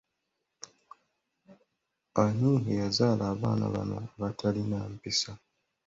[2.21, 5.31] Ani yazaala abaana bano abatalina mpisa?